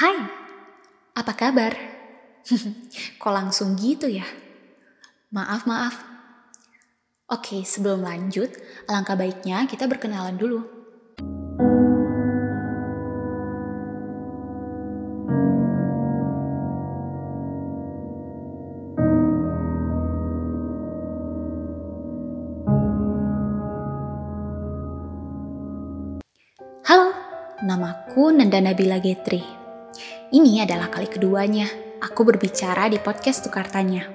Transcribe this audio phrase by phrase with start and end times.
[0.00, 0.16] Hai,
[1.12, 1.76] apa kabar?
[3.20, 4.24] Kok langsung gitu ya?
[5.28, 5.92] Maaf, maaf.
[7.28, 8.48] Oke, sebelum lanjut,
[8.88, 10.64] alangkah baiknya kita berkenalan dulu.
[26.88, 27.12] Halo,
[27.68, 29.59] namaku Nanda Nabila Getri.
[30.30, 31.66] Ini adalah kali keduanya
[31.98, 34.06] aku berbicara di podcast Tukar Tanya.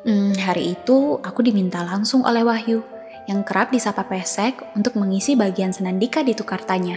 [0.00, 2.80] Hmm, hari itu aku diminta langsung oleh Wahyu
[3.28, 6.96] yang kerap disapa Pesek untuk mengisi bagian senandika di Tukar Tanya.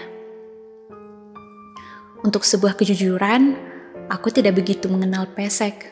[2.24, 3.60] Untuk sebuah kejujuran,
[4.08, 5.92] aku tidak begitu mengenal Pesek.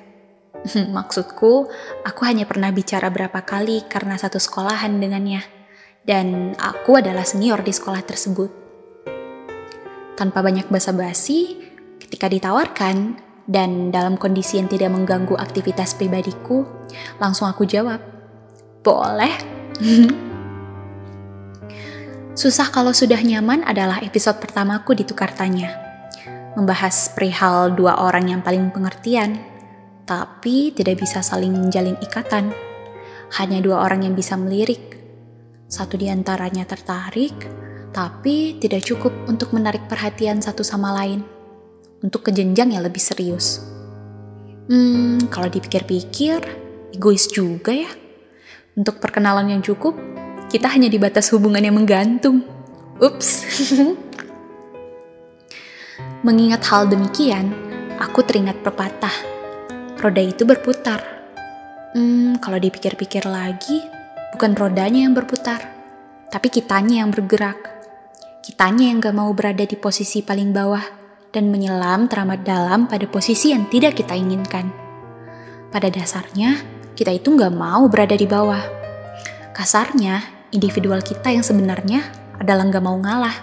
[0.95, 1.67] Maksudku,
[2.07, 5.43] aku hanya pernah bicara berapa kali karena satu sekolahan dengannya,
[6.07, 8.61] dan aku adalah senior di sekolah tersebut
[10.15, 11.70] tanpa banyak basa-basi
[12.21, 13.17] ketika ditawarkan
[13.49, 16.61] dan dalam kondisi yang tidak mengganggu aktivitas pribadiku,
[17.17, 17.97] langsung aku jawab,
[18.85, 19.33] boleh.
[22.37, 25.73] Susah kalau sudah nyaman adalah episode pertamaku di Tukar Tanya.
[26.53, 29.41] Membahas perihal dua orang yang paling pengertian,
[30.05, 32.53] tapi tidak bisa saling menjalin ikatan.
[33.41, 34.93] Hanya dua orang yang bisa melirik.
[35.65, 37.33] Satu di antaranya tertarik,
[37.89, 41.40] tapi tidak cukup untuk menarik perhatian satu sama lain
[42.01, 43.61] untuk ke jenjang yang lebih serius.
[44.69, 46.41] Hmm, kalau dipikir-pikir,
[46.93, 47.89] egois juga ya.
[48.77, 49.97] Untuk perkenalan yang cukup,
[50.49, 52.45] kita hanya dibatas hubungan yang menggantung.
[53.01, 53.45] Ups.
[56.25, 57.49] Mengingat hal demikian,
[57.97, 59.13] aku teringat pepatah.
[59.97, 61.01] Roda itu berputar.
[61.93, 63.81] Hmm, kalau dipikir-pikir lagi,
[64.33, 65.59] bukan rodanya yang berputar,
[66.31, 67.59] tapi kitanya yang bergerak.
[68.41, 71.00] Kitanya yang gak mau berada di posisi paling bawah
[71.31, 74.67] dan menyelam teramat dalam pada posisi yang tidak kita inginkan.
[75.71, 76.59] Pada dasarnya,
[76.95, 78.59] kita itu gak mau berada di bawah.
[79.55, 80.19] Kasarnya,
[80.51, 82.03] individual kita yang sebenarnya
[82.35, 83.35] adalah gak mau ngalah.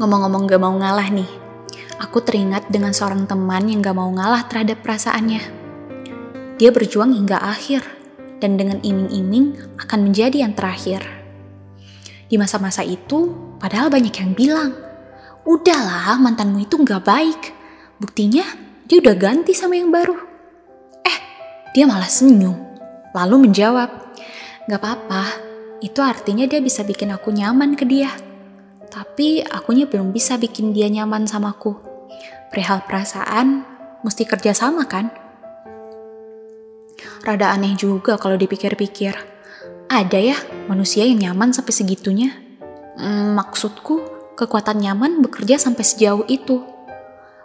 [0.00, 1.28] Ngomong-ngomong gak mau ngalah nih,
[2.00, 5.44] aku teringat dengan seorang teman yang gak mau ngalah terhadap perasaannya.
[6.56, 7.84] Dia berjuang hingga akhir,
[8.40, 11.04] dan dengan iming-iming akan menjadi yang terakhir.
[12.32, 14.91] Di masa-masa itu, padahal banyak yang bilang,
[15.46, 17.42] udahlah mantanmu itu nggak baik.
[17.98, 18.42] Buktinya
[18.86, 20.18] dia udah ganti sama yang baru.
[21.06, 21.18] Eh,
[21.72, 22.54] dia malah senyum.
[23.12, 23.90] Lalu menjawab,
[24.68, 25.24] gak apa-apa,
[25.84, 28.08] itu artinya dia bisa bikin aku nyaman ke dia.
[28.88, 31.76] Tapi akunya belum bisa bikin dia nyaman sama aku.
[32.52, 33.64] Perihal perasaan,
[34.04, 35.08] mesti kerja sama kan?
[37.24, 39.14] Rada aneh juga kalau dipikir-pikir
[39.88, 40.36] ada ya
[40.68, 42.32] manusia yang nyaman sampai segitunya?
[42.96, 46.64] Hmm, maksudku, kekuatan nyaman bekerja sampai sejauh itu.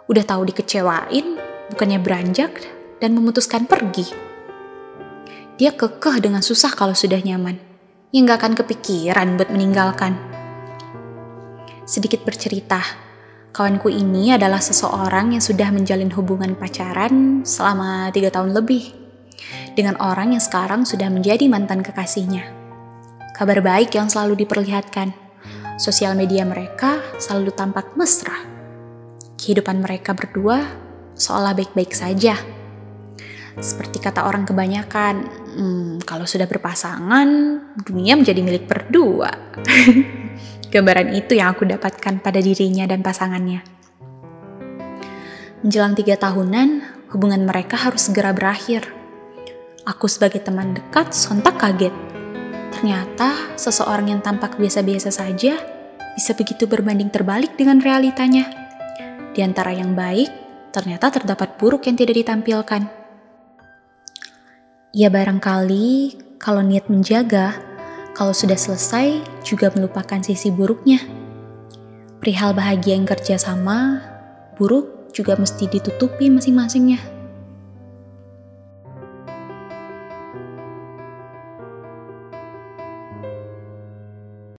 [0.08, 1.36] Udah tahu dikecewain,
[1.72, 2.52] bukannya beranjak
[2.98, 4.08] dan memutuskan pergi.
[5.58, 7.58] Dia kekeh dengan susah kalau sudah nyaman.
[8.08, 10.16] Yang gak akan kepikiran buat meninggalkan.
[11.84, 12.80] Sedikit bercerita,
[13.52, 18.96] kawanku ini adalah seseorang yang sudah menjalin hubungan pacaran selama tiga tahun lebih
[19.76, 22.48] dengan orang yang sekarang sudah menjadi mantan kekasihnya.
[23.36, 25.27] Kabar baik yang selalu diperlihatkan.
[25.78, 28.34] Sosial media mereka selalu tampak mesra.
[29.38, 30.66] Kehidupan mereka berdua
[31.14, 32.34] seolah baik-baik saja.
[33.58, 35.14] Seperti kata orang kebanyakan,
[35.54, 37.28] hmm, kalau sudah berpasangan,
[37.86, 39.30] dunia menjadi milik berdua.
[40.74, 43.62] Gambaran itu yang aku dapatkan pada dirinya dan pasangannya.
[45.62, 46.82] Menjelang tiga tahunan,
[47.14, 48.98] hubungan mereka harus segera berakhir
[49.88, 51.96] Aku sebagai teman dekat sontak kaget.
[52.74, 55.58] Ternyata seseorang yang tampak biasa-biasa saja
[56.18, 58.46] bisa begitu berbanding terbalik dengan realitanya.
[59.34, 60.30] Di antara yang baik,
[60.74, 62.90] ternyata terdapat buruk yang tidak ditampilkan.
[64.94, 67.54] Ya barangkali kalau niat menjaga,
[68.18, 70.98] kalau sudah selesai juga melupakan sisi buruknya.
[72.18, 74.02] Perihal bahagia yang kerja sama,
[74.58, 77.17] buruk juga mesti ditutupi masing-masingnya.